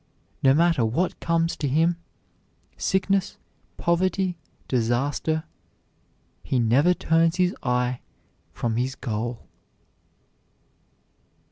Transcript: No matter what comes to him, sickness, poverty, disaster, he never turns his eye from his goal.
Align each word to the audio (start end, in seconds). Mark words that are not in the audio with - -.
No 0.41 0.55
matter 0.55 0.83
what 0.83 1.19
comes 1.19 1.55
to 1.57 1.67
him, 1.67 1.95
sickness, 2.75 3.37
poverty, 3.77 4.35
disaster, 4.67 5.43
he 6.41 6.57
never 6.59 6.95
turns 6.95 7.35
his 7.35 7.55
eye 7.61 7.99
from 8.51 8.77
his 8.77 8.95
goal. 8.95 9.45